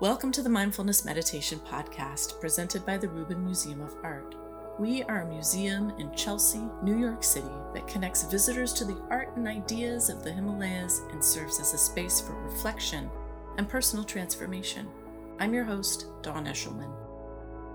Welcome 0.00 0.30
to 0.30 0.42
the 0.42 0.48
Mindfulness 0.48 1.04
Meditation 1.04 1.58
Podcast 1.58 2.40
presented 2.40 2.86
by 2.86 2.98
the 2.98 3.08
Rubin 3.08 3.44
Museum 3.44 3.80
of 3.80 3.96
Art. 4.04 4.36
We 4.78 5.02
are 5.02 5.22
a 5.22 5.28
museum 5.28 5.92
in 5.98 6.14
Chelsea, 6.14 6.62
New 6.84 6.96
York 6.96 7.24
City 7.24 7.50
that 7.74 7.88
connects 7.88 8.22
visitors 8.22 8.72
to 8.74 8.84
the 8.84 9.02
art 9.10 9.36
and 9.36 9.48
ideas 9.48 10.08
of 10.08 10.22
the 10.22 10.30
Himalayas 10.30 11.02
and 11.10 11.22
serves 11.22 11.58
as 11.58 11.74
a 11.74 11.78
space 11.78 12.20
for 12.20 12.40
reflection 12.44 13.10
and 13.56 13.68
personal 13.68 14.04
transformation. 14.04 14.86
I'm 15.40 15.52
your 15.52 15.64
host, 15.64 16.06
Dawn 16.22 16.46
Eshelman. 16.46 16.94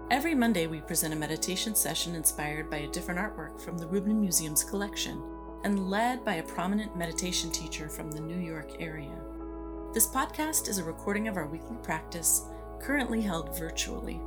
Every 0.10 0.34
Monday, 0.34 0.68
we 0.68 0.80
present 0.80 1.14
a 1.14 1.18
meditation 1.18 1.76
session 1.76 2.16
inspired 2.16 2.70
by 2.70 2.78
a 2.78 2.92
different 2.92 3.20
artwork 3.20 3.60
from 3.60 3.78
the 3.78 3.88
Rubin 3.88 4.22
Museum's 4.22 4.64
collection 4.64 5.22
and 5.66 5.90
led 5.90 6.24
by 6.24 6.36
a 6.36 6.44
prominent 6.44 6.96
meditation 6.96 7.52
teacher 7.52 7.90
from 7.90 8.12
the 8.12 8.22
New 8.22 8.40
York 8.40 8.78
area. 8.80 9.20
This 9.94 10.08
podcast 10.08 10.70
is 10.70 10.80
a 10.80 10.84
recording 10.84 11.28
of 11.28 11.38
our 11.38 11.46
weekly 11.46 11.78
practice, 11.84 12.48
currently 12.80 13.22
held 13.22 13.56
virtually. 13.56 14.20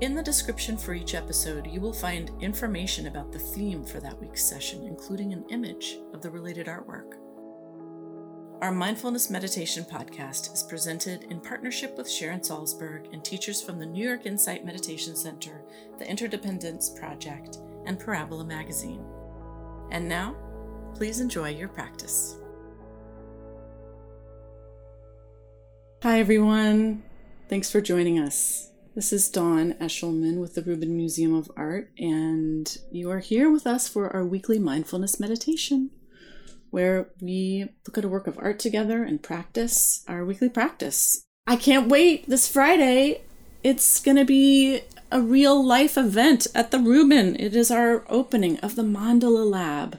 In 0.00 0.14
the 0.14 0.22
description 0.22 0.78
for 0.78 0.94
each 0.94 1.14
episode, 1.14 1.66
you 1.66 1.78
will 1.78 1.92
find 1.92 2.30
information 2.40 3.06
about 3.06 3.32
the 3.32 3.38
theme 3.38 3.84
for 3.84 4.00
that 4.00 4.18
week's 4.18 4.42
session, 4.42 4.86
including 4.86 5.34
an 5.34 5.44
image 5.50 5.98
of 6.14 6.22
the 6.22 6.30
related 6.30 6.68
artwork. 6.68 7.16
Our 8.62 8.72
Mindfulness 8.72 9.28
Meditation 9.28 9.84
podcast 9.84 10.54
is 10.54 10.62
presented 10.62 11.24
in 11.24 11.40
partnership 11.40 11.98
with 11.98 12.10
Sharon 12.10 12.40
Salzberg 12.40 13.12
and 13.12 13.22
teachers 13.22 13.60
from 13.60 13.78
the 13.78 13.84
New 13.84 14.08
York 14.08 14.24
Insight 14.24 14.64
Meditation 14.64 15.16
Center, 15.16 15.60
the 15.98 16.08
Interdependence 16.08 16.88
Project, 16.98 17.58
and 17.84 18.00
Parabola 18.00 18.46
Magazine. 18.46 19.04
And 19.90 20.08
now, 20.08 20.34
please 20.94 21.20
enjoy 21.20 21.50
your 21.50 21.68
practice. 21.68 22.38
Hi, 26.02 26.18
everyone. 26.18 27.02
Thanks 27.50 27.70
for 27.70 27.82
joining 27.82 28.18
us. 28.18 28.70
This 28.94 29.12
is 29.12 29.28
Dawn 29.28 29.74
Eshelman 29.74 30.40
with 30.40 30.54
the 30.54 30.62
Rubin 30.62 30.96
Museum 30.96 31.34
of 31.34 31.50
Art, 31.58 31.90
and 31.98 32.74
you 32.90 33.10
are 33.10 33.18
here 33.18 33.52
with 33.52 33.66
us 33.66 33.86
for 33.86 34.08
our 34.08 34.24
weekly 34.24 34.58
mindfulness 34.58 35.20
meditation, 35.20 35.90
where 36.70 37.10
we 37.20 37.68
look 37.86 37.98
at 37.98 38.04
a 38.06 38.08
work 38.08 38.26
of 38.26 38.38
art 38.38 38.58
together 38.58 39.02
and 39.02 39.22
practice 39.22 40.02
our 40.08 40.24
weekly 40.24 40.48
practice. 40.48 41.22
I 41.46 41.56
can't 41.56 41.90
wait 41.90 42.26
this 42.26 42.50
Friday. 42.50 43.20
It's 43.62 44.00
going 44.00 44.16
to 44.16 44.24
be 44.24 44.80
a 45.12 45.20
real 45.20 45.62
life 45.62 45.98
event 45.98 46.46
at 46.54 46.70
the 46.70 46.78
Rubin. 46.78 47.36
It 47.38 47.54
is 47.54 47.70
our 47.70 48.06
opening 48.08 48.58
of 48.60 48.74
the 48.74 48.84
Mandala 48.84 49.44
Lab, 49.44 49.98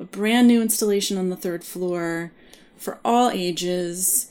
a 0.00 0.04
brand 0.04 0.48
new 0.48 0.62
installation 0.62 1.18
on 1.18 1.28
the 1.28 1.36
third 1.36 1.64
floor 1.64 2.32
for 2.78 2.98
all 3.04 3.28
ages 3.28 4.30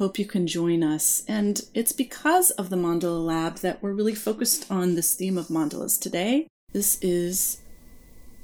Hope 0.00 0.18
you 0.18 0.24
can 0.24 0.46
join 0.46 0.82
us. 0.82 1.24
And 1.28 1.60
it's 1.74 1.92
because 1.92 2.52
of 2.52 2.70
the 2.70 2.76
Mandala 2.76 3.22
Lab 3.22 3.56
that 3.56 3.82
we're 3.82 3.92
really 3.92 4.14
focused 4.14 4.64
on 4.70 4.94
this 4.94 5.14
theme 5.14 5.36
of 5.36 5.48
mandalas 5.48 6.00
today. 6.00 6.46
This 6.72 6.98
is 7.02 7.60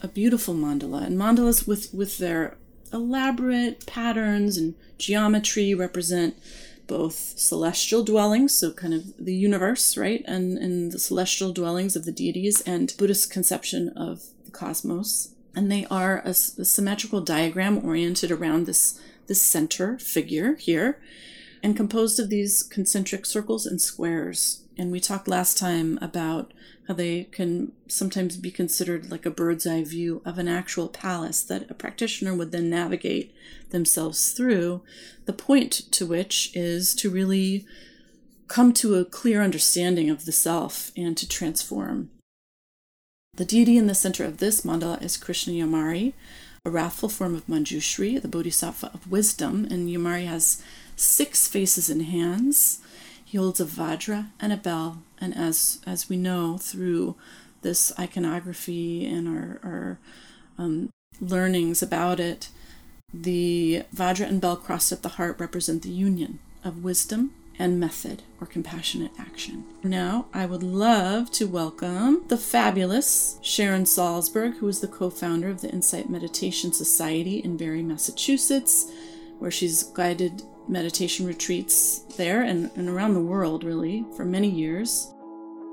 a 0.03 0.09
beautiful 0.09 0.53
mandala, 0.53 1.07
and 1.07 1.17
mandalas 1.17 1.67
with, 1.67 1.95
with 1.95 2.19
their 2.19 2.59
elaborate 2.93 3.87
patterns 3.87 4.59
and 4.59 4.75
geometry 4.99 5.73
represent 5.73 6.37
both 6.87 7.15
celestial 7.15 8.05
dwellings, 8.05 8.53
so 8.53 8.71
kind 8.71 8.93
of 8.93 9.17
the 9.17 9.35
universe, 9.35 9.97
right, 9.97 10.23
and, 10.27 10.59
and 10.59 10.93
the 10.93 10.99
celestial 10.99 11.55
dwellings 11.55 11.97
of 11.97 12.05
the 12.05 12.13
deities, 12.13 12.61
and 12.67 12.93
Buddhist 12.99 13.33
conception 13.33 13.89
of 13.97 14.25
the 14.45 14.51
cosmos. 14.51 15.31
And 15.55 15.73
they 15.73 15.87
are 15.91 16.19
a, 16.19 16.29
a 16.29 16.35
symmetrical 16.35 17.23
diagram 17.23 17.83
oriented 17.83 18.31
around 18.31 18.67
this, 18.67 19.01
this 19.27 19.41
center 19.41 19.99
figure 19.99 20.57
here 20.57 21.01
and 21.67 21.77
composed 21.77 22.21
of 22.21 22.31
these 22.31 22.63
concentric 22.63 23.27
circles 23.27 23.67
and 23.67 23.83
squares. 23.83 24.63
And 24.79 24.93
we 24.93 25.01
talked 25.01 25.27
last 25.27 25.59
time 25.59 25.99
about 26.01 26.55
how 26.87 26.95
they 26.95 27.25
can 27.25 27.73
sometimes 27.89 28.37
be 28.37 28.53
considered 28.53 29.11
like 29.11 29.27
a 29.27 29.33
bird's 29.33 29.67
eye 29.67 29.83
view 29.83 30.23
of 30.25 30.39
an 30.39 30.47
actual 30.47 30.87
palace 30.87 31.43
that 31.43 31.69
a 31.69 31.75
practitioner 31.75 32.37
would 32.37 32.53
then 32.53 32.71
navigate 32.71 33.35
themselves 33.71 34.31
through. 34.31 34.83
The 35.25 35.33
point 35.33 35.73
to 35.91 36.07
which 36.07 36.53
is 36.55 36.95
to 36.95 37.11
really 37.11 37.67
come 38.47 38.73
to 38.75 38.95
a 38.95 39.05
clear 39.05 39.43
understanding 39.43 40.09
of 40.09 40.25
the 40.25 40.31
self 40.31 40.93
and 40.97 41.17
to 41.17 41.29
transform. 41.29 42.11
The 43.35 43.45
deity 43.45 43.77
in 43.77 43.89
the 43.89 43.95
center 43.97 44.25
of 44.25 44.39
this 44.39 44.61
mandala 44.61 45.03
is 45.03 45.17
Krishna 45.17 45.55
Yamari, 45.55 46.13
a 46.65 46.71
wrathful 46.71 47.09
form 47.09 47.35
of 47.35 47.47
Manjushri, 47.49 48.23
the 48.23 48.29
bodhisattva 48.29 48.93
of 48.95 49.11
wisdom, 49.11 49.67
and 49.69 49.89
Yamari 49.89 50.27
has 50.27 50.63
six 50.97 51.47
faces 51.47 51.89
and 51.89 52.03
hands. 52.03 52.81
He 53.25 53.39
holds 53.39 53.61
a 53.61 53.65
vajra 53.65 54.31
and 54.41 54.53
a 54.53 54.57
bell, 54.57 55.03
and 55.21 55.37
as 55.37 55.81
as 55.87 56.09
we 56.09 56.17
know 56.17 56.59
through 56.59 57.17
this 57.63 57.93
iconography 57.99 59.07
and 59.07 59.29
our, 59.29 59.61
our 59.65 59.99
um, 60.59 60.91
learnings 61.21 61.83
about 61.83 62.21
it, 62.21 62.49
the 63.13 63.83
vajra 63.95 64.29
and 64.29 64.41
bell 64.41 64.57
crossed 64.57 64.93
at 64.93 65.03
the 65.03 65.11
heart 65.11 65.41
represent 65.41 65.83
the 65.83 65.89
union 65.89 66.39
of 66.65 66.85
wisdom 66.85 67.33
and 67.59 67.81
method 67.81 68.23
or 68.41 68.47
compassionate 68.47 69.13
action. 69.19 69.65
Now, 69.83 70.27
I 70.35 70.47
would 70.47 70.63
love 70.63 71.31
to 71.33 71.47
welcome 71.47 72.25
the 72.29 72.37
fabulous 72.37 73.39
Sharon 73.43 73.85
Salzberg, 73.85 74.59
who 74.59 74.69
is 74.69 74.81
the 74.81 74.89
co 74.89 75.11
founder 75.11 75.49
of 75.49 75.63
the 75.63 75.71
Insight 75.71 76.11
Meditation 76.11 76.73
Society 76.73 77.39
in 77.39 77.57
Barre, 77.57 77.83
Massachusetts, 77.83 78.91
where 79.39 79.51
she's 79.51 79.83
guided 79.83 80.43
meditation 80.69 81.27
retreats 81.27 82.01
there 82.17 82.43
and, 82.43 82.71
and 82.77 82.89
around 82.89 83.15
the 83.15 83.21
world, 83.21 83.65
really, 83.65 84.05
for 84.17 84.25
many 84.25 84.49
years. 84.49 85.13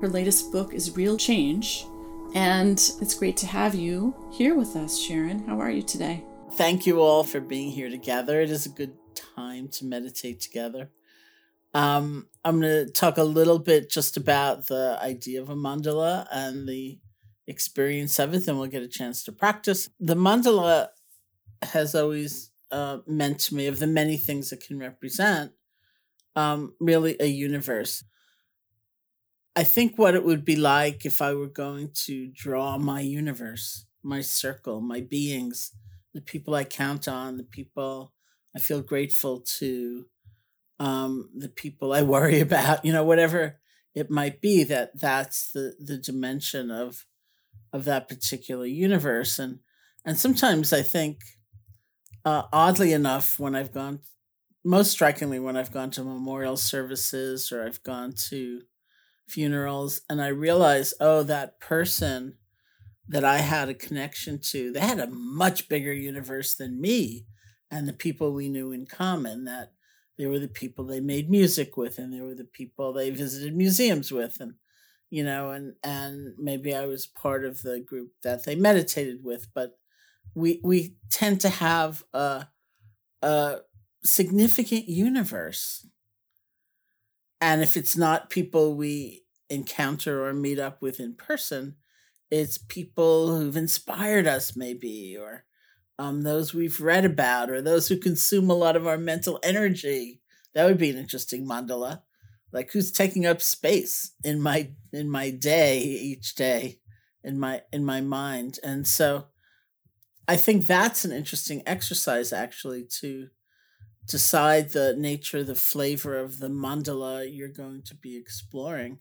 Her 0.00 0.08
latest 0.08 0.52
book 0.52 0.74
is 0.74 0.96
Real 0.96 1.16
Change, 1.16 1.86
and 2.34 2.78
it's 3.00 3.14
great 3.14 3.36
to 3.38 3.46
have 3.46 3.74
you 3.74 4.14
here 4.32 4.54
with 4.54 4.76
us, 4.76 4.98
Sharon. 4.98 5.46
How 5.46 5.60
are 5.60 5.70
you 5.70 5.82
today? 5.82 6.24
Thank 6.52 6.86
you 6.86 7.00
all 7.00 7.24
for 7.24 7.40
being 7.40 7.70
here 7.70 7.90
together. 7.90 8.40
It 8.40 8.50
is 8.50 8.66
a 8.66 8.70
good 8.70 8.94
time 9.14 9.68
to 9.68 9.84
meditate 9.84 10.40
together. 10.40 10.90
Um, 11.72 12.28
I'm 12.44 12.60
going 12.60 12.86
to 12.86 12.92
talk 12.92 13.18
a 13.18 13.24
little 13.24 13.58
bit 13.58 13.90
just 13.90 14.16
about 14.16 14.68
the 14.68 14.98
idea 15.02 15.42
of 15.42 15.50
a 15.50 15.56
mandala 15.56 16.26
and 16.30 16.68
the 16.68 16.98
experience 17.46 18.18
of 18.18 18.34
it, 18.34 18.46
then 18.46 18.58
we'll 18.58 18.68
get 18.68 18.82
a 18.82 18.88
chance 18.88 19.24
to 19.24 19.32
practice. 19.32 19.88
The 20.00 20.14
mandala 20.14 20.88
has 21.62 21.94
always 21.94 22.50
uh, 22.70 22.98
meant 23.06 23.40
to 23.40 23.54
me 23.54 23.66
of 23.66 23.78
the 23.78 23.86
many 23.86 24.16
things 24.16 24.52
it 24.52 24.64
can 24.66 24.78
represent, 24.78 25.52
um, 26.36 26.74
really 26.80 27.16
a 27.20 27.26
universe. 27.26 28.04
I 29.56 29.64
think 29.64 29.96
what 29.96 30.14
it 30.14 30.24
would 30.24 30.44
be 30.44 30.56
like 30.56 31.06
if 31.06 31.22
I 31.22 31.34
were 31.34 31.48
going 31.48 31.90
to 32.06 32.28
draw 32.34 32.76
my 32.76 33.00
universe, 33.00 33.86
my 34.02 34.20
circle, 34.20 34.80
my 34.80 35.00
beings, 35.00 35.72
the 36.12 36.20
people 36.20 36.54
I 36.54 36.64
count 36.64 37.06
on, 37.06 37.36
the 37.36 37.44
people 37.44 38.12
I 38.56 38.58
feel 38.58 38.82
grateful 38.82 39.40
to, 39.58 40.06
um, 40.80 41.30
the 41.36 41.48
people 41.48 41.92
I 41.92 42.02
worry 42.14 42.40
about, 42.40 42.84
you 42.84 42.92
know, 42.92 43.04
whatever 43.04 43.60
it 43.94 44.10
might 44.10 44.40
be, 44.40 44.64
that 44.64 44.98
that's 44.98 45.52
the 45.52 45.74
the 45.78 45.98
dimension 45.98 46.70
of 46.70 47.06
of 47.72 47.84
that 47.84 48.08
particular 48.08 48.66
universe. 48.66 49.38
And 49.38 49.60
and 50.04 50.18
sometimes 50.18 50.72
I 50.72 50.82
think 50.82 51.20
uh, 52.24 52.44
oddly 52.52 52.92
enough, 52.92 53.38
when 53.38 53.54
I've 53.54 53.72
gone, 53.72 54.00
most 54.64 54.90
strikingly, 54.92 55.40
when 55.40 55.56
I've 55.56 55.72
gone 55.72 55.90
to 55.92 56.04
memorial 56.04 56.56
services 56.56 57.52
or 57.52 57.64
I've 57.64 57.82
gone 57.82 58.12
to 58.30 58.62
funerals, 59.28 60.02
and 60.10 60.22
I 60.22 60.28
realize, 60.28 60.94
oh, 61.00 61.22
that 61.24 61.60
person 61.60 62.38
that 63.08 63.24
I 63.24 63.38
had 63.38 63.68
a 63.68 63.74
connection 63.74 64.40
to, 64.40 64.72
they 64.72 64.80
had 64.80 65.00
a 65.00 65.06
much 65.08 65.68
bigger 65.68 65.92
universe 65.92 66.54
than 66.54 66.80
me 66.80 67.26
and 67.70 67.86
the 67.88 67.92
people 67.92 68.32
we 68.32 68.48
knew 68.48 68.72
in 68.72 68.86
common. 68.86 69.44
That 69.44 69.72
they 70.18 70.26
were 70.26 70.38
the 70.38 70.48
people 70.48 70.84
they 70.84 71.00
made 71.00 71.30
music 71.30 71.76
with, 71.76 71.98
and 71.98 72.12
they 72.12 72.20
were 72.20 72.34
the 72.34 72.44
people 72.44 72.92
they 72.92 73.10
visited 73.10 73.54
museums 73.56 74.12
with, 74.12 74.40
and 74.40 74.54
you 75.10 75.24
know, 75.24 75.50
and 75.50 75.74
and 75.82 76.34
maybe 76.38 76.74
I 76.74 76.86
was 76.86 77.06
part 77.06 77.44
of 77.44 77.62
the 77.62 77.80
group 77.80 78.12
that 78.22 78.44
they 78.44 78.54
meditated 78.56 79.22
with, 79.24 79.48
but 79.54 79.78
we 80.34 80.60
we 80.62 80.96
tend 81.10 81.40
to 81.42 81.48
have 81.48 82.02
a 82.12 82.48
a 83.22 83.58
significant 84.02 84.88
universe. 84.88 85.86
And 87.40 87.62
if 87.62 87.76
it's 87.76 87.96
not 87.96 88.30
people 88.30 88.74
we 88.74 89.24
encounter 89.50 90.26
or 90.26 90.32
meet 90.32 90.58
up 90.58 90.80
with 90.80 90.98
in 91.00 91.14
person 91.14 91.76
it's 92.34 92.58
people 92.58 93.36
who've 93.36 93.56
inspired 93.56 94.26
us 94.26 94.56
maybe 94.56 95.16
or 95.16 95.44
um, 96.00 96.22
those 96.22 96.52
we've 96.52 96.80
read 96.80 97.04
about 97.04 97.48
or 97.48 97.62
those 97.62 97.86
who 97.86 97.96
consume 97.96 98.50
a 98.50 98.54
lot 98.54 98.74
of 98.74 98.88
our 98.88 98.98
mental 98.98 99.38
energy. 99.44 100.20
That 100.52 100.64
would 100.64 100.78
be 100.78 100.90
an 100.90 100.98
interesting 100.98 101.46
mandala. 101.46 102.02
Like 102.52 102.72
who's 102.72 102.90
taking 102.90 103.24
up 103.24 103.40
space 103.40 104.12
in 104.24 104.40
my 104.40 104.70
in 104.92 105.08
my 105.08 105.30
day 105.30 105.80
each 105.80 106.34
day 106.34 106.80
in 107.22 107.38
my 107.38 107.62
in 107.72 107.84
my 107.84 108.00
mind? 108.00 108.58
And 108.64 108.86
so 108.86 109.26
I 110.26 110.36
think 110.36 110.66
that's 110.66 111.04
an 111.04 111.12
interesting 111.12 111.62
exercise 111.66 112.32
actually 112.32 112.84
to 113.00 113.28
decide 114.06 114.70
the 114.70 114.94
nature, 114.96 115.42
the 115.42 115.54
flavor 115.54 116.18
of 116.18 116.38
the 116.38 116.48
mandala 116.48 117.26
you're 117.30 117.48
going 117.48 117.82
to 117.84 117.94
be 117.94 118.16
exploring 118.16 118.98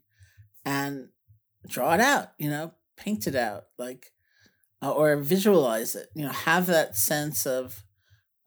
and 0.66 1.10
draw 1.68 1.94
it 1.94 2.02
out, 2.02 2.30
you 2.38 2.50
know, 2.50 2.74
paint 2.98 3.28
it 3.28 3.36
out 3.36 3.66
like 3.78 4.12
uh, 4.82 4.92
or 4.92 5.16
visualize 5.18 5.96
it, 5.96 6.10
you 6.16 6.26
know, 6.26 6.32
have 6.32 6.68
that 6.68 6.96
sense 6.98 7.46
of 7.46 7.84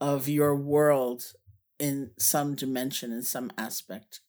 of 0.01 0.29
your 0.29 0.55
world 0.57 1.33
in 1.79 2.11
some 2.19 2.55
dimension 2.55 3.13
in 3.13 3.23
some 3.23 3.51
aspect. 3.59 4.21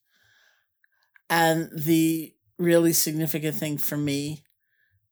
And 1.30 1.70
the 1.74 2.34
really 2.58 2.92
significant 2.92 3.56
thing 3.56 3.78
for 3.78 3.96
me 3.96 4.44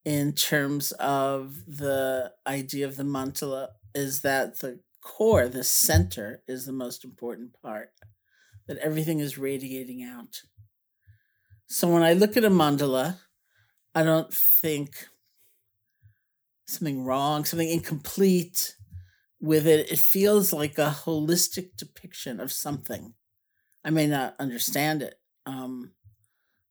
in 0.06 0.32
terms 0.32 0.92
of 0.92 1.66
the 1.66 2.32
idea 2.46 2.86
of 2.86 2.96
the 2.96 3.02
mandala 3.02 3.70
is 3.92 4.22
that 4.22 4.60
the 4.60 4.78
core, 5.02 5.48
the 5.48 5.64
center, 5.64 6.44
is 6.46 6.64
the 6.64 6.72
most 6.72 7.04
important 7.04 7.60
part, 7.60 7.90
that 8.68 8.78
everything 8.78 9.18
is 9.18 9.36
radiating 9.36 10.04
out. 10.04 10.42
So 11.66 11.92
when 11.92 12.04
I 12.04 12.12
look 12.12 12.36
at 12.36 12.44
a 12.44 12.50
mandala, 12.50 13.18
I 13.96 14.04
don't 14.04 14.32
think 14.32 15.08
something 16.68 17.04
wrong, 17.04 17.44
something 17.44 17.68
incomplete 17.68 18.76
with 19.40 19.66
it. 19.66 19.90
It 19.90 19.98
feels 19.98 20.52
like 20.52 20.78
a 20.78 20.96
holistic 21.04 21.76
depiction 21.76 22.38
of 22.38 22.52
something. 22.52 23.14
I 23.84 23.90
may 23.90 24.06
not 24.06 24.36
understand 24.38 25.02
it, 25.02 25.16
um, 25.46 25.94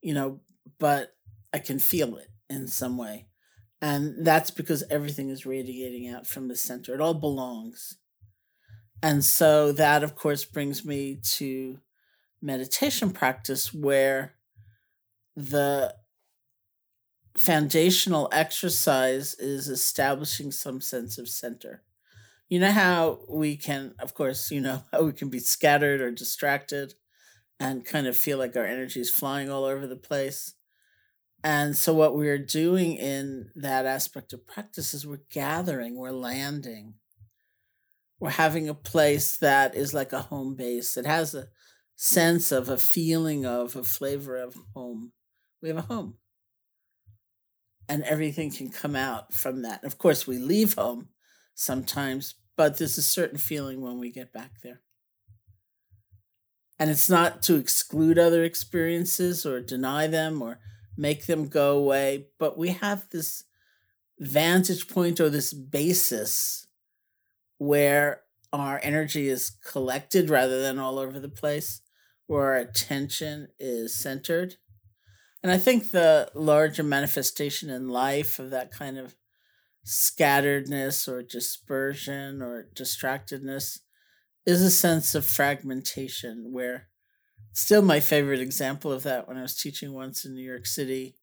you 0.02 0.14
know, 0.14 0.40
but 0.80 1.18
I 1.52 1.60
can 1.60 1.80
feel 1.80 2.16
it 2.16 2.30
in 2.50 2.68
some 2.68 2.98
way. 2.98 3.28
And 3.82 4.26
that's 4.26 4.52
because 4.52 4.84
everything 4.90 5.30
is 5.30 5.46
radiating 5.46 6.08
out 6.08 6.26
from 6.26 6.48
the 6.48 6.56
center. 6.56 6.94
It 6.94 7.02
all 7.02 7.14
belongs. 7.14 7.98
And 9.04 9.24
so 9.24 9.72
that, 9.74 10.04
of 10.04 10.16
course, 10.16 10.46
brings 10.46 10.86
me 10.86 11.20
to 11.36 11.80
meditation 12.42 13.12
practice 13.12 13.74
where 13.74 14.36
the 15.36 15.96
foundational 17.38 18.30
exercise 18.32 19.36
is 19.36 19.68
establishing 19.68 20.52
some 20.52 20.80
sense 20.80 21.18
of 21.18 21.28
center. 21.28 21.84
You 22.48 22.60
know 22.60 22.72
how 22.72 23.20
we 23.28 23.58
can, 23.58 23.96
of 24.00 24.14
course, 24.14 24.52
you 24.52 24.62
know, 24.62 24.84
how 24.92 25.04
we 25.04 25.12
can 25.12 25.30
be 25.30 25.40
scattered 25.40 26.00
or 26.00 26.12
distracted 26.12 26.94
and 27.60 27.86
kind 27.86 28.08
of 28.08 28.18
feel 28.18 28.38
like 28.38 28.56
our 28.56 28.66
energy 28.66 29.02
is 29.02 29.10
flying 29.10 29.50
all 29.50 29.66
over 29.66 29.88
the 29.88 29.96
place. 29.96 30.54
And 31.46 31.78
so, 31.78 31.94
what 31.94 32.16
we're 32.16 32.40
doing 32.40 32.98
in 32.98 33.52
that 33.54 33.86
aspect 33.86 34.34
of 34.34 34.48
practice 34.48 34.96
is 34.96 35.06
we're 35.06 35.20
gathering, 35.32 35.96
we're 35.96 36.10
landing, 36.10 36.96
we're 38.20 38.32
having 38.32 38.68
a 38.68 38.74
place 38.74 39.38
that 39.38 39.76
is 39.76 39.94
like 39.94 40.12
a 40.12 40.24
home 40.24 40.56
base. 40.56 40.98
It 40.98 41.06
has 41.06 41.36
a 41.36 41.50
sense 41.96 42.52
of 42.52 42.68
a 42.68 42.80
feeling 42.80 43.46
of 43.46 43.76
a 43.76 43.84
flavor 43.84 44.38
of 44.38 44.58
home. 44.74 45.12
We 45.62 45.70
have 45.70 45.78
a 45.78 45.82
home. 45.82 46.16
And 47.88 48.02
everything 48.02 48.50
can 48.50 48.70
come 48.70 48.96
out 48.96 49.32
from 49.32 49.62
that. 49.62 49.84
Of 49.84 50.00
course, 50.00 50.26
we 50.26 50.40
leave 50.40 50.74
home 50.74 51.10
sometimes, 51.54 52.34
but 52.58 52.80
there's 52.80 52.98
a 52.98 53.04
certain 53.04 53.38
feeling 53.38 53.82
when 53.82 54.00
we 54.00 54.12
get 54.12 54.34
back 54.34 54.62
there. 54.64 54.82
And 56.80 56.90
it's 56.90 57.08
not 57.08 57.44
to 57.44 57.54
exclude 57.54 58.18
other 58.18 58.44
experiences 58.44 59.46
or 59.46 59.62
deny 59.62 60.08
them 60.08 60.42
or 60.42 60.60
make 60.98 61.26
them 61.26 61.48
go 61.48 61.78
away, 61.78 62.28
but 62.40 62.58
we 62.58 62.70
have 62.70 63.10
this 63.10 63.44
vantage 64.20 64.88
point 64.88 65.20
or 65.20 65.30
this 65.30 65.54
basis 65.54 66.68
where 67.58 68.22
our 68.54 68.80
energy 68.84 69.28
is 69.28 69.58
collected 69.66 70.30
rather 70.30 70.62
than 70.62 70.80
all 70.80 70.98
over 70.98 71.20
the 71.20 71.30
place, 71.30 71.82
where 72.28 72.44
our 72.44 72.58
attention 72.58 73.50
is 73.60 73.94
centered. 73.94 74.56
And 75.44 75.52
I 75.52 75.58
think 75.58 75.92
the 75.92 76.32
larger 76.34 76.84
manifestation 76.84 77.70
in 77.70 77.90
life 77.90 78.40
of 78.40 78.50
that 78.52 78.72
kind 78.72 78.98
of 78.98 79.16
scatteredness 79.86 81.08
or 81.08 81.22
dispersion 81.22 82.42
or 82.42 82.68
distractedness 82.74 83.80
is 84.46 84.62
a 84.62 84.72
sense 84.72 85.14
of 85.14 85.26
fragmentation 85.26 86.52
where 86.52 86.88
still 87.56 87.82
my 87.82 88.02
favorite 88.02 88.42
example 88.42 88.92
of 88.92 89.04
that 89.04 89.28
when 89.28 89.38
I 89.38 89.42
was 89.42 89.56
teaching 89.56 89.94
once 89.94 90.26
in 90.26 90.36
New 90.36 90.44
York 90.44 90.66
City, 90.66 91.16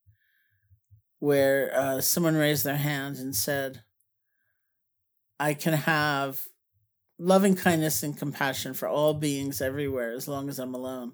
where 1.19 1.71
uh, 1.75 2.01
someone 2.01 2.35
raised 2.35 2.65
their 2.65 2.79
hand 2.79 3.19
and 3.19 3.37
said, 3.37 3.83
I 5.39 5.53
can 5.53 5.75
have 5.75 6.41
loving 7.19 7.55
kindness 7.55 8.03
and 8.03 8.17
compassion 8.17 8.73
for 8.73 8.89
all 8.89 9.13
beings 9.13 9.61
everywhere 9.61 10.13
as 10.13 10.27
long 10.27 10.49
as 10.49 10.59
I'm 10.59 10.75
alone. 10.75 11.13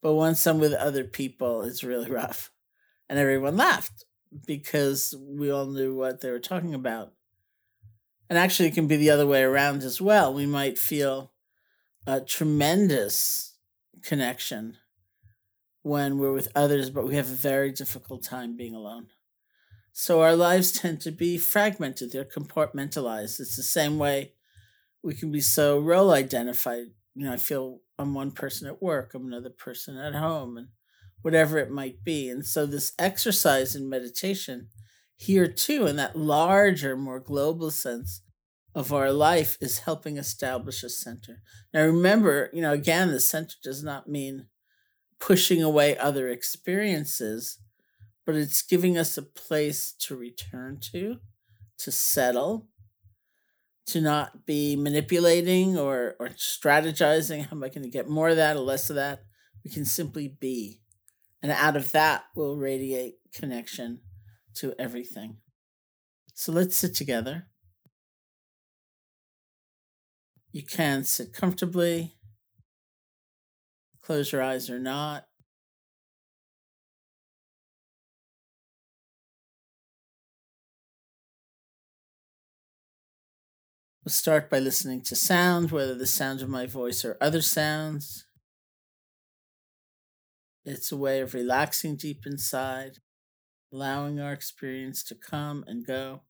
But 0.00 0.14
once 0.14 0.46
I'm 0.46 0.60
with 0.60 0.72
other 0.74 1.04
people, 1.04 1.62
it's 1.62 1.82
really 1.82 2.10
rough. 2.10 2.52
And 3.08 3.18
everyone 3.18 3.56
laughed 3.56 4.04
because 4.46 5.12
we 5.18 5.50
all 5.50 5.66
knew 5.66 5.94
what 5.94 6.20
they 6.20 6.30
were 6.30 6.38
talking 6.38 6.72
about. 6.72 7.12
And 8.28 8.38
actually, 8.38 8.68
it 8.68 8.74
can 8.74 8.86
be 8.86 8.96
the 8.96 9.10
other 9.10 9.26
way 9.26 9.42
around 9.42 9.82
as 9.82 10.00
well. 10.00 10.32
We 10.32 10.46
might 10.46 10.78
feel 10.78 11.32
a 12.06 12.20
tremendous 12.20 13.49
connection 14.02 14.78
when 15.82 16.18
we're 16.18 16.32
with 16.32 16.48
others, 16.54 16.90
but 16.90 17.06
we 17.06 17.16
have 17.16 17.30
a 17.30 17.34
very 17.34 17.72
difficult 17.72 18.22
time 18.22 18.56
being 18.56 18.74
alone. 18.74 19.08
So 19.92 20.20
our 20.22 20.36
lives 20.36 20.72
tend 20.72 21.00
to 21.02 21.10
be 21.10 21.38
fragmented, 21.38 22.12
they're 22.12 22.24
compartmentalized. 22.24 23.40
It's 23.40 23.56
the 23.56 23.62
same 23.62 23.98
way 23.98 24.34
we 25.02 25.14
can 25.14 25.32
be 25.32 25.40
so 25.40 25.78
role 25.78 26.12
identified. 26.12 26.86
You 27.14 27.24
know, 27.24 27.32
I 27.32 27.36
feel 27.38 27.80
I'm 27.98 28.14
one 28.14 28.30
person 28.30 28.68
at 28.68 28.82
work, 28.82 29.14
I'm 29.14 29.26
another 29.26 29.50
person 29.50 29.96
at 29.96 30.14
home, 30.14 30.56
and 30.56 30.68
whatever 31.22 31.58
it 31.58 31.70
might 31.70 32.04
be. 32.04 32.28
And 32.28 32.46
so, 32.46 32.66
this 32.66 32.92
exercise 32.98 33.74
in 33.74 33.88
meditation 33.88 34.68
here 35.16 35.48
too, 35.48 35.86
in 35.86 35.96
that 35.96 36.16
larger, 36.16 36.96
more 36.96 37.20
global 37.20 37.70
sense 37.70 38.22
of 38.74 38.92
our 38.92 39.12
life, 39.12 39.58
is 39.60 39.80
helping 39.80 40.16
establish 40.16 40.82
a 40.82 40.88
center. 40.88 41.42
Now, 41.74 41.84
remember, 41.84 42.50
you 42.52 42.62
know, 42.62 42.72
again, 42.72 43.10
the 43.10 43.20
center 43.20 43.56
does 43.62 43.82
not 43.82 44.08
mean 44.08 44.46
pushing 45.18 45.62
away 45.62 45.98
other 45.98 46.28
experiences, 46.28 47.58
but 48.24 48.34
it's 48.34 48.62
giving 48.62 48.96
us 48.96 49.18
a 49.18 49.22
place 49.22 49.92
to 49.92 50.16
return 50.16 50.78
to, 50.92 51.18
to 51.78 51.90
settle, 51.92 52.68
to 53.86 54.00
not 54.00 54.46
be 54.46 54.76
manipulating 54.76 55.76
or, 55.76 56.14
or 56.20 56.28
strategizing. 56.28 57.44
How 57.44 57.56
am 57.56 57.64
I 57.64 57.68
going 57.68 57.82
to 57.82 57.90
get 57.90 58.08
more 58.08 58.28
of 58.28 58.36
that 58.36 58.56
or 58.56 58.60
less 58.60 58.88
of 58.88 58.96
that? 58.96 59.24
We 59.64 59.70
can 59.70 59.84
simply 59.84 60.28
be. 60.28 60.80
And 61.42 61.50
out 61.50 61.76
of 61.76 61.92
that 61.92 62.24
will 62.36 62.56
radiate 62.56 63.16
connection 63.32 64.00
to 64.54 64.74
everything. 64.78 65.38
So 66.34 66.52
let's 66.52 66.76
sit 66.76 66.94
together. 66.94 67.48
You 70.52 70.64
can 70.64 71.04
sit 71.04 71.32
comfortably, 71.32 72.14
close 74.02 74.32
your 74.32 74.42
eyes 74.42 74.68
or 74.68 74.80
not. 74.80 75.26
We'll 84.04 84.10
start 84.12 84.50
by 84.50 84.58
listening 84.58 85.02
to 85.02 85.14
sound, 85.14 85.70
whether 85.70 85.94
the 85.94 86.06
sound 86.06 86.42
of 86.42 86.48
my 86.48 86.66
voice 86.66 87.04
or 87.04 87.16
other 87.20 87.42
sounds. 87.42 88.24
It's 90.64 90.90
a 90.90 90.96
way 90.96 91.20
of 91.20 91.32
relaxing 91.32 91.94
deep 91.94 92.26
inside, 92.26 92.98
allowing 93.72 94.18
our 94.18 94.32
experience 94.32 95.04
to 95.04 95.14
come 95.14 95.64
and 95.68 95.86
go. 95.86 96.22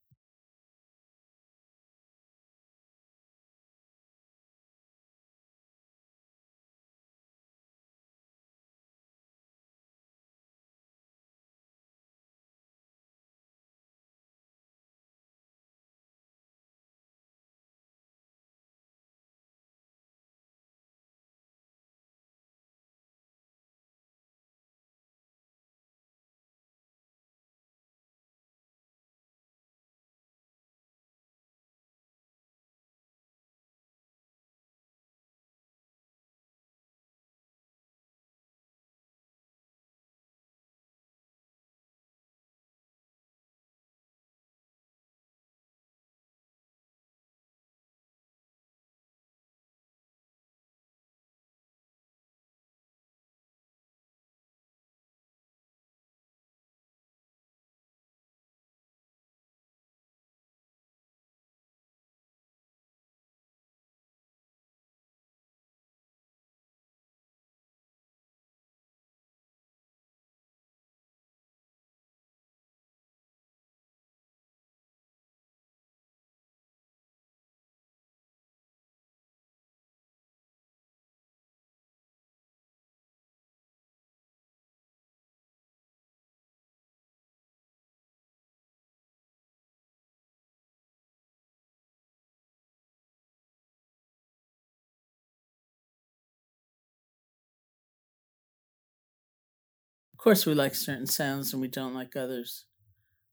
Course, 100.21 100.47
we 100.47 100.55
like 100.55 100.75
certain 100.75 101.07
sounds 101.07 101.53
and 101.53 101.63
we 101.63 101.69
don't 101.69 101.95
like 101.95 102.17
others, 102.17 102.67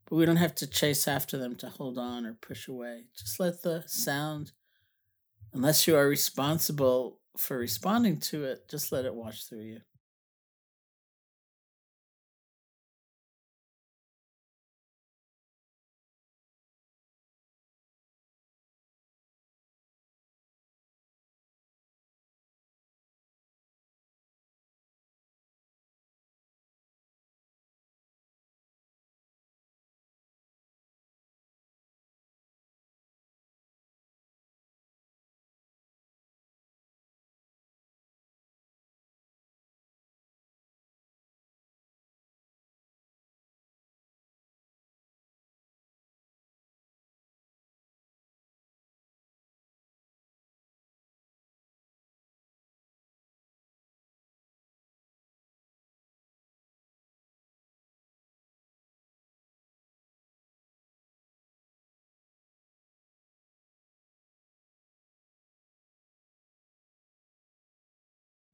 but 0.06 0.16
we 0.16 0.26
don't 0.26 0.38
have 0.38 0.56
to 0.56 0.68
chase 0.68 1.08
after 1.08 1.38
them 1.38 1.56
to 1.58 1.70
hold 1.70 1.98
on 1.98 2.26
or 2.26 2.34
push 2.34 2.68
away. 2.68 3.06
Just 3.18 3.40
let 3.40 3.62
the 3.62 3.84
sound, 3.88 4.54
unless 5.54 5.88
you 5.88 5.96
are 5.96 6.08
responsible 6.08 7.20
for 7.38 7.58
responding 7.58 8.20
to 8.20 8.46
it, 8.46 8.70
just 8.70 8.92
let 8.92 9.06
it 9.06 9.14
wash 9.14 9.46
through 9.46 9.64
you. 9.64 9.82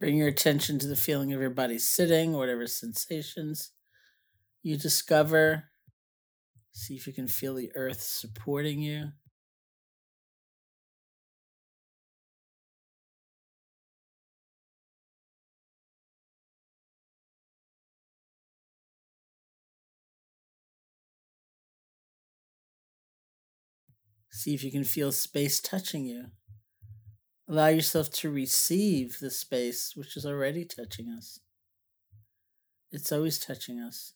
Bring 0.04 0.18
your 0.18 0.28
attention 0.28 0.80
to 0.80 0.88
the 0.88 0.98
feeling 0.98 1.32
of 1.32 1.40
your 1.40 1.50
body 1.50 1.80
sitting, 1.80 2.34
whatever 2.34 2.68
sensations 2.68 3.72
you 4.62 4.78
discover. 4.78 5.70
See 6.74 6.96
if 6.96 7.08
you 7.08 7.14
can 7.14 7.30
feel 7.30 7.56
the 7.56 7.72
earth 7.74 8.02
supporting 8.02 8.82
you. 8.82 9.12
See 24.32 24.54
if 24.54 24.66
you 24.66 24.72
can 24.74 24.84
feel 24.84 25.14
space 25.14 25.62
touching 25.62 26.06
you. 26.06 26.26
Allow 27.48 27.68
yourself 27.68 28.10
to 28.12 28.32
receive 28.32 29.20
the 29.20 29.30
space 29.30 29.96
which 29.96 30.16
is 30.16 30.26
already 30.26 30.66
touching 30.66 31.10
us. 31.10 31.40
It's 32.92 33.12
always 33.12 33.40
touching 33.40 33.80
us. 33.80 34.14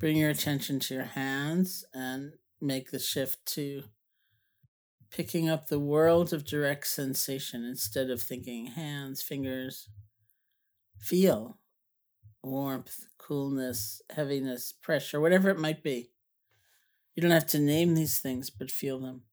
Bring 0.00 0.16
your 0.16 0.30
attention 0.30 0.80
to 0.80 0.94
your 0.94 1.04
hands 1.04 1.84
and 1.92 2.32
make 2.58 2.90
the 2.90 2.98
shift 2.98 3.44
to 3.54 3.82
picking 5.10 5.50
up 5.50 5.66
the 5.66 5.78
world 5.78 6.32
of 6.32 6.46
direct 6.46 6.86
sensation 6.86 7.66
instead 7.66 8.08
of 8.08 8.22
thinking 8.22 8.68
hands, 8.68 9.20
fingers. 9.20 9.90
Feel 10.98 11.58
warmth, 12.42 13.08
coolness, 13.18 14.00
heaviness, 14.08 14.72
pressure, 14.72 15.20
whatever 15.20 15.50
it 15.50 15.58
might 15.58 15.82
be. 15.82 16.12
You 17.14 17.20
don't 17.20 17.30
have 17.30 17.48
to 17.48 17.58
name 17.58 17.94
these 17.94 18.18
things, 18.20 18.48
but 18.48 18.70
feel 18.70 19.00
them. 19.00 19.24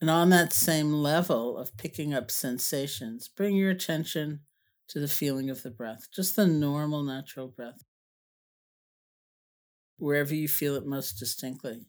And 0.00 0.08
on 0.08 0.30
that 0.30 0.52
same 0.52 0.92
level 0.92 1.58
of 1.58 1.76
picking 1.76 2.14
up 2.14 2.30
sensations, 2.30 3.28
bring 3.28 3.56
your 3.56 3.70
attention 3.70 4.40
to 4.88 5.00
the 5.00 5.08
feeling 5.08 5.50
of 5.50 5.62
the 5.62 5.70
breath, 5.70 6.08
just 6.14 6.36
the 6.36 6.46
normal, 6.46 7.02
natural 7.02 7.48
breath, 7.48 7.84
wherever 9.96 10.34
you 10.34 10.48
feel 10.48 10.76
it 10.76 10.86
most 10.86 11.18
distinctly 11.18 11.86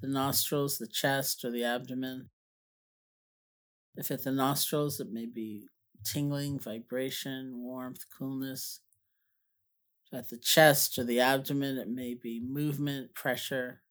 the 0.00 0.08
nostrils, 0.08 0.78
the 0.78 0.86
chest, 0.86 1.44
or 1.44 1.50
the 1.50 1.64
abdomen. 1.64 2.30
If 3.96 4.10
at 4.10 4.24
the 4.24 4.32
nostrils, 4.32 4.98
it 4.98 5.12
may 5.12 5.26
be 5.26 5.68
tingling, 6.04 6.58
vibration, 6.58 7.58
warmth, 7.58 8.04
coolness. 8.16 8.80
If 10.06 10.18
at 10.18 10.28
the 10.30 10.38
chest 10.38 10.98
or 10.98 11.04
the 11.04 11.20
abdomen, 11.20 11.76
it 11.76 11.88
may 11.88 12.14
be 12.14 12.40
movement, 12.40 13.14
pressure, 13.14 13.82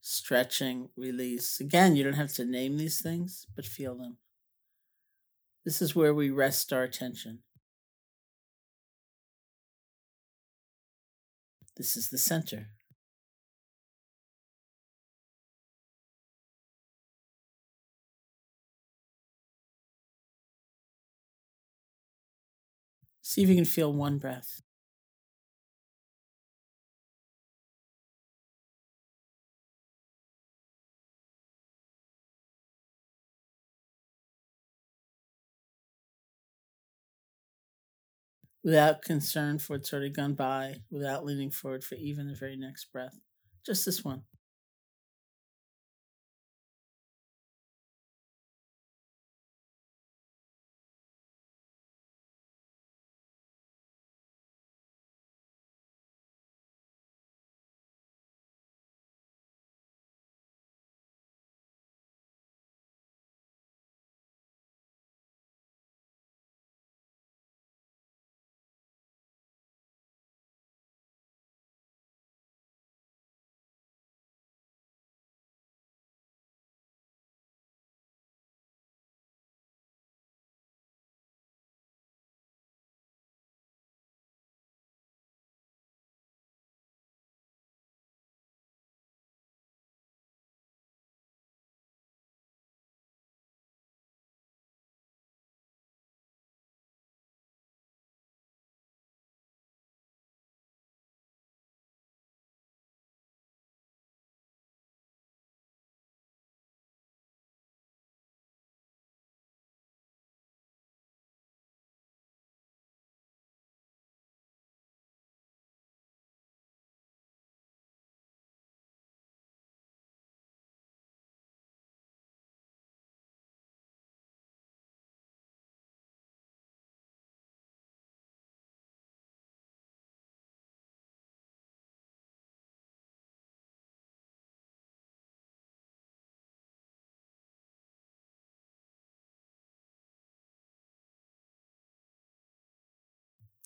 stretching, 0.00 0.88
release. 0.96 1.60
Again, 1.60 1.96
you 1.96 2.04
don't 2.04 2.14
have 2.14 2.32
to 2.34 2.44
name 2.44 2.76
these 2.76 3.00
things, 3.00 3.46
but 3.54 3.66
feel 3.66 3.94
them. 3.96 4.18
This 5.64 5.82
is 5.82 5.94
where 5.94 6.14
we 6.14 6.30
rest 6.30 6.72
our 6.72 6.82
attention. 6.82 7.40
This 11.76 11.96
is 11.96 12.08
the 12.08 12.18
center. 12.18 12.70
See 23.22 23.42
if 23.42 23.48
you 23.50 23.54
can 23.54 23.66
feel 23.66 23.92
one 23.92 24.18
breath. 24.18 24.62
Without 38.64 39.02
concern 39.02 39.58
for 39.58 39.74
what's 39.76 39.92
already 39.92 40.10
gone 40.10 40.34
by, 40.34 40.76
without 40.90 41.24
leaning 41.24 41.50
forward 41.50 41.84
for 41.84 41.94
even 41.96 42.28
the 42.28 42.34
very 42.34 42.56
next 42.56 42.86
breath. 42.92 43.18
Just 43.64 43.84
this 43.84 44.04
one. 44.04 44.22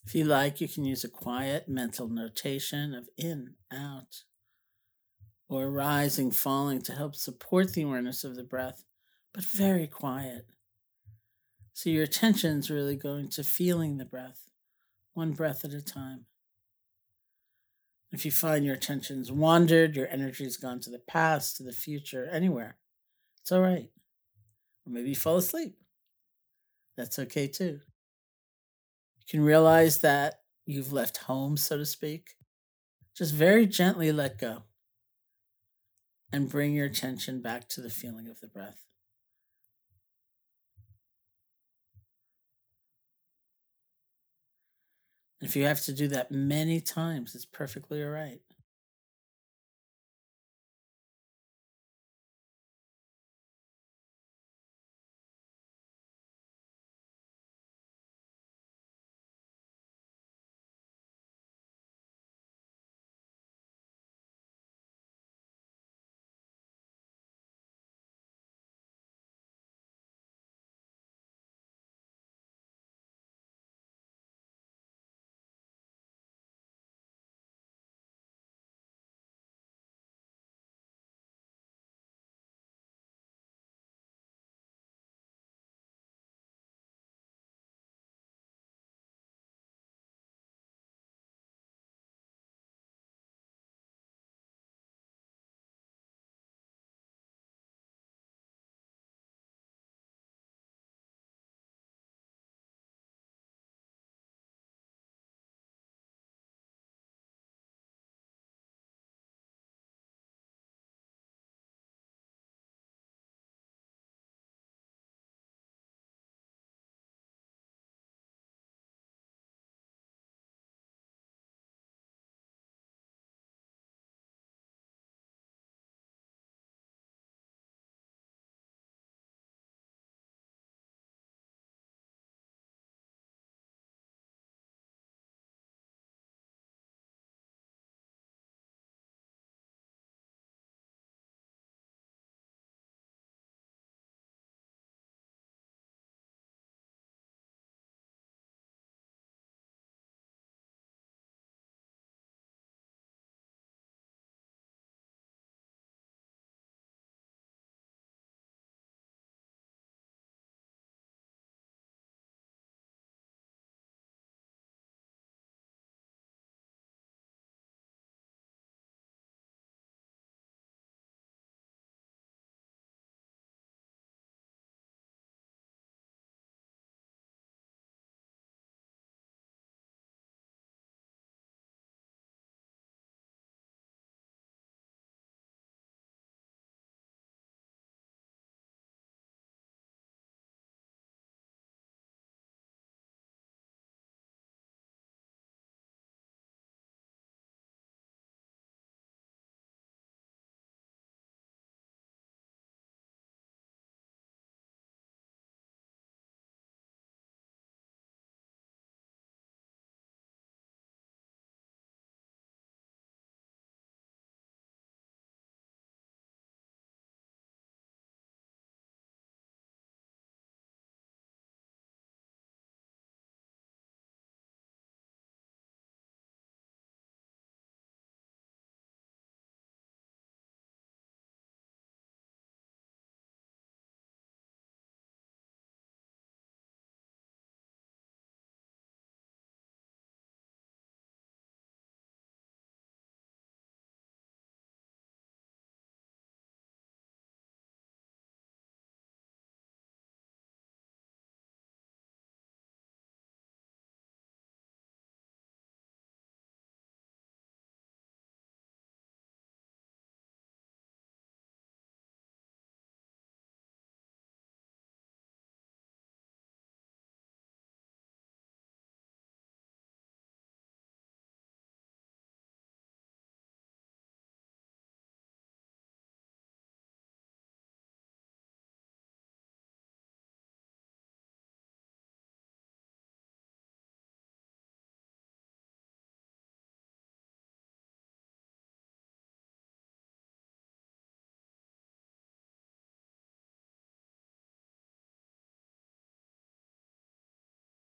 If 0.05 0.13
you 0.13 0.25
like, 0.25 0.59
you 0.59 0.67
can 0.67 0.85
use 0.85 1.03
a 1.03 1.09
quiet 1.09 1.69
mental 1.69 2.07
notation 2.07 2.93
of 2.93 3.07
in, 3.17 3.55
out, 3.71 4.23
or 5.47 5.71
rising, 5.71 6.31
falling 6.31 6.81
to 6.83 6.93
help 6.93 7.15
support 7.15 7.73
the 7.73 7.83
awareness 7.83 8.23
of 8.23 8.35
the 8.35 8.43
breath, 8.43 8.83
but 9.33 9.45
very 9.45 9.87
quiet. 9.87 10.45
So 11.73 11.89
your 11.89 12.03
attention 12.03 12.59
is 12.59 12.69
really 12.69 12.95
going 12.95 13.29
to 13.29 13.43
feeling 13.43 13.97
the 13.97 14.05
breath, 14.05 14.49
one 15.13 15.31
breath 15.31 15.63
at 15.63 15.73
a 15.73 15.81
time. 15.81 16.25
If 18.11 18.25
you 18.25 18.31
find 18.31 18.63
your 18.63 18.75
attention's 18.75 19.31
wandered, 19.31 19.95
your 19.95 20.07
energy's 20.09 20.57
gone 20.57 20.79
to 20.81 20.91
the 20.91 20.99
past, 20.99 21.57
to 21.57 21.63
the 21.63 21.71
future, 21.71 22.29
anywhere, 22.31 22.77
it's 23.41 23.51
all 23.51 23.61
right. 23.61 23.89
Or 24.85 24.91
maybe 24.91 25.09
you 25.09 25.15
fall 25.15 25.37
asleep. 25.37 25.75
That's 26.95 27.17
okay 27.17 27.47
too. 27.47 27.79
You 29.27 29.31
can 29.39 29.45
realize 29.45 29.99
that 30.01 30.41
you've 30.65 30.93
left 30.93 31.17
home, 31.17 31.57
so 31.57 31.77
to 31.77 31.85
speak. 31.85 32.35
Just 33.15 33.33
very 33.33 33.65
gently 33.67 34.11
let 34.11 34.39
go 34.39 34.63
and 36.33 36.49
bring 36.49 36.73
your 36.73 36.85
attention 36.87 37.41
back 37.41 37.69
to 37.69 37.79
the 37.81 37.89
feeling 37.89 38.27
of 38.27 38.41
the 38.41 38.47
breath. 38.47 38.85
If 45.41 45.55
you 45.55 45.65
have 45.65 45.81
to 45.81 45.93
do 45.93 46.07
that 46.07 46.31
many 46.31 46.81
times, 46.81 47.35
it's 47.35 47.45
perfectly 47.45 48.01
all 48.03 48.09
right. 48.09 48.41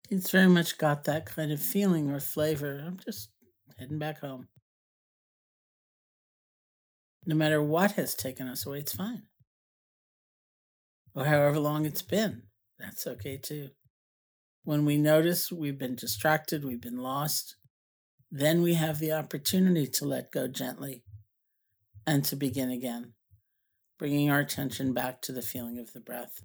It's 0.09 0.31
very 0.31 0.47
much 0.47 0.77
got 0.77 1.05
that 1.05 1.25
kind 1.25 1.51
of 1.51 1.61
feeling 1.61 2.11
or 2.11 2.19
flavor. 2.19 2.83
I'm 2.85 2.99
just 3.03 3.29
heading 3.79 3.99
back 3.99 4.19
home. 4.19 4.47
No 7.25 7.35
matter 7.35 7.61
what 7.61 7.93
has 7.93 8.15
taken 8.15 8.47
us 8.47 8.65
away, 8.65 8.79
it's 8.79 8.93
fine. 8.93 9.23
Or 11.15 11.25
however 11.25 11.59
long 11.59 11.85
it's 11.85 12.01
been, 12.01 12.43
that's 12.77 13.07
okay 13.07 13.37
too. 13.37 13.69
When 14.63 14.85
we 14.85 14.97
notice 14.97 15.51
we've 15.51 15.77
been 15.77 15.95
distracted, 15.95 16.63
we've 16.65 16.81
been 16.81 16.97
lost, 16.97 17.55
then 18.31 18.61
we 18.61 18.73
have 18.73 18.99
the 18.99 19.11
opportunity 19.11 19.87
to 19.87 20.05
let 20.05 20.31
go 20.31 20.47
gently 20.47 21.03
and 22.05 22.25
to 22.25 22.35
begin 22.35 22.71
again, 22.71 23.13
bringing 23.99 24.29
our 24.29 24.39
attention 24.39 24.93
back 24.93 25.21
to 25.21 25.31
the 25.31 25.41
feeling 25.41 25.79
of 25.79 25.93
the 25.93 26.01
breath. 26.01 26.41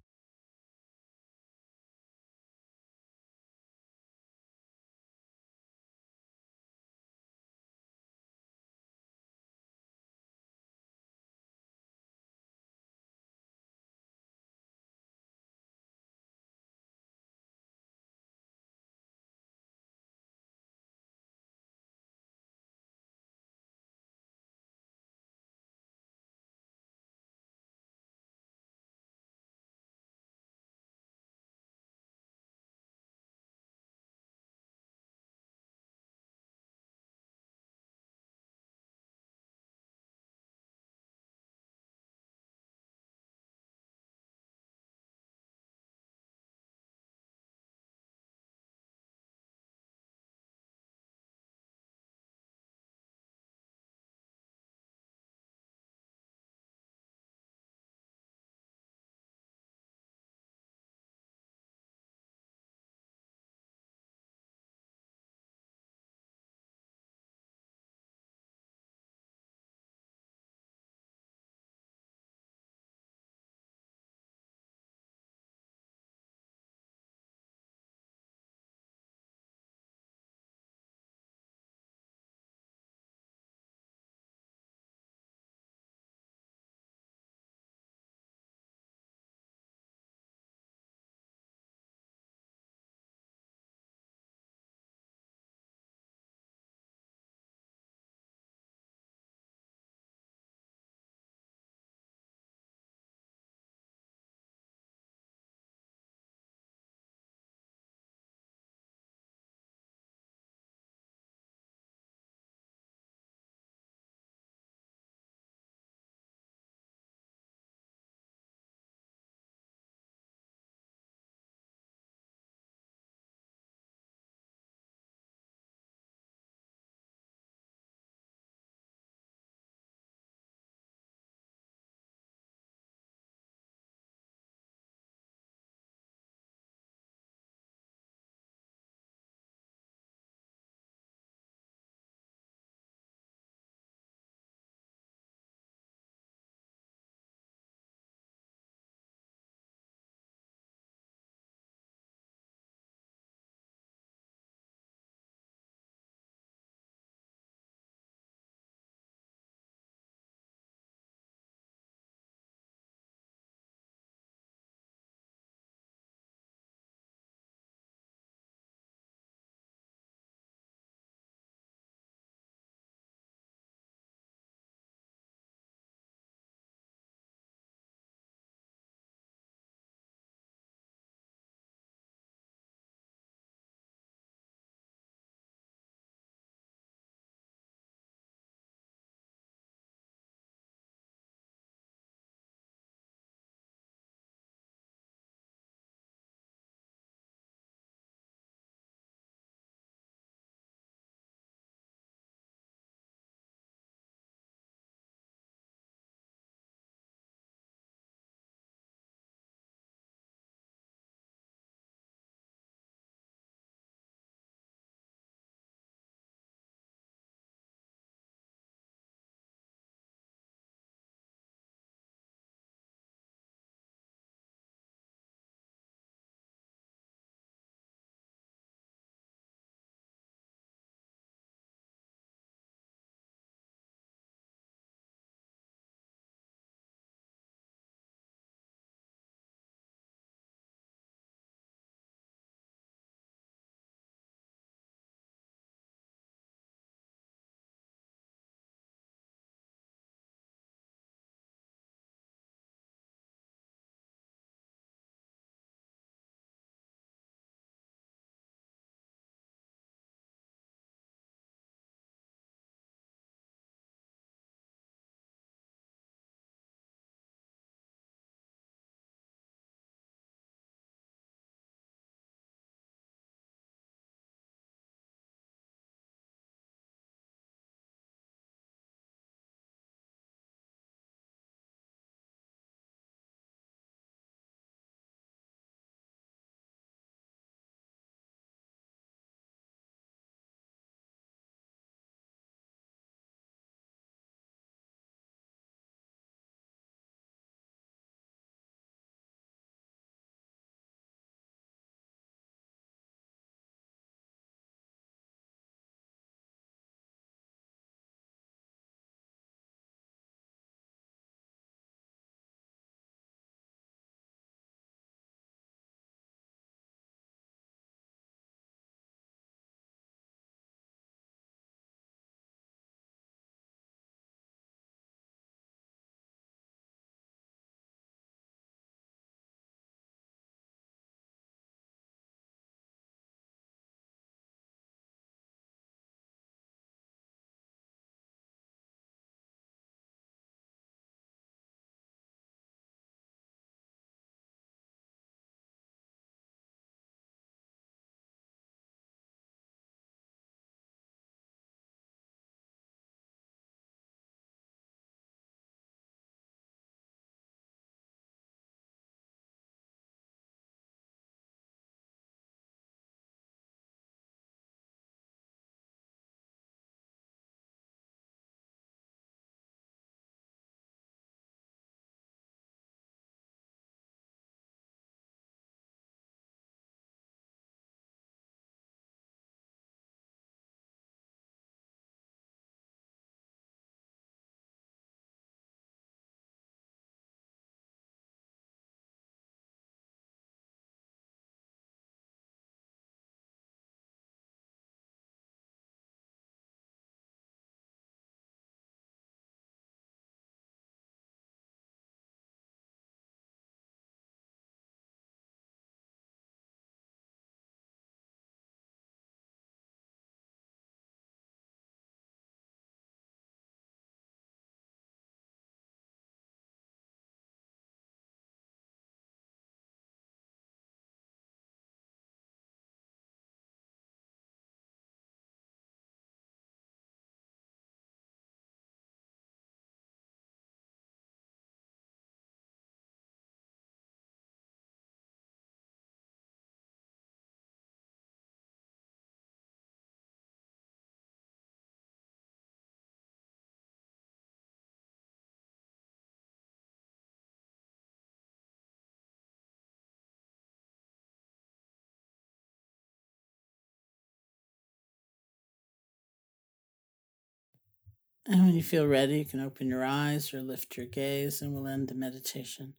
And 458.48 458.64
when 458.64 458.74
you 458.74 458.82
feel 458.82 459.06
ready, 459.06 459.38
you 459.40 459.44
can 459.44 459.60
open 459.60 459.88
your 459.88 460.04
eyes 460.04 460.54
or 460.54 460.62
lift 460.62 460.96
your 460.96 461.04
gaze, 461.06 461.60
and 461.60 461.74
we'll 461.74 461.86
end 461.86 462.08
the 462.08 462.14
meditation. 462.14 462.94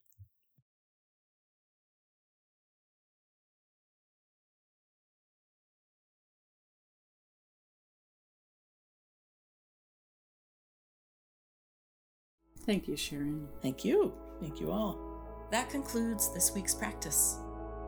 Thank 12.65 12.87
you, 12.87 12.95
Sharon. 12.95 13.47
Thank 13.63 13.83
you. 13.83 14.13
Thank 14.39 14.59
you 14.59 14.71
all. 14.71 15.47
That 15.51 15.71
concludes 15.71 16.31
this 16.31 16.53
week's 16.53 16.75
practice. 16.75 17.39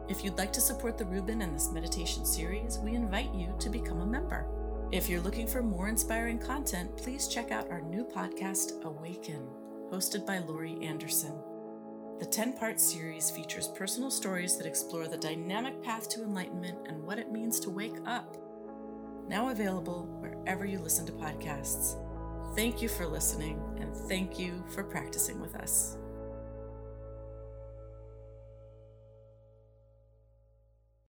If 0.10 0.24
you'd 0.24 0.40
like 0.40 0.52
to 0.54 0.62
support 0.62 0.98
the 0.98 1.06
Rubin 1.06 1.44
and 1.44 1.54
this 1.54 1.72
meditation 1.72 2.26
series, 2.26 2.80
we 2.80 2.96
invite 2.96 3.34
you 3.36 3.54
to 3.60 3.70
become 3.70 4.02
a 4.02 4.06
member. 4.06 4.61
If 4.92 5.08
you're 5.08 5.22
looking 5.22 5.48
for 5.48 5.64
more 5.64 5.88
inspiring 5.88 6.38
content, 6.38 6.98
please 6.98 7.30
check 7.30 7.50
out 7.50 7.72
our 7.72 7.80
new 7.80 8.04
podcast, 8.04 8.84
Awaken, 8.84 9.48
hosted 9.90 10.26
by 10.26 10.40
Laurie 10.40 10.84
Anderson. 10.84 11.34
The 12.20 12.26
10 12.26 12.58
part 12.58 12.78
series 12.78 13.32
features 13.32 13.70
personal 13.70 14.12
stories 14.12 14.58
that 14.58 14.68
explore 14.68 15.08
the 15.08 15.16
dynamic 15.16 15.82
path 15.82 16.10
to 16.10 16.24
enlightenment 16.24 16.78
and 16.90 17.02
what 17.04 17.20
it 17.20 17.32
means 17.32 17.58
to 17.62 17.70
wake 17.70 17.96
up. 18.06 18.36
Now 19.30 19.48
available 19.48 20.08
wherever 20.20 20.66
you 20.66 20.80
listen 20.80 21.06
to 21.06 21.14
podcasts. 21.14 21.96
Thank 22.58 22.82
you 22.82 22.90
for 22.90 23.08
listening, 23.08 23.62
and 23.80 23.96
thank 23.96 24.38
you 24.38 24.62
for 24.76 24.84
practicing 24.84 25.40
with 25.40 25.56
us. 25.56 25.96